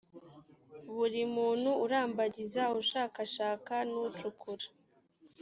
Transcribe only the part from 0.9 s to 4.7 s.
buri muntu urambagiza ushakashaka n ucukura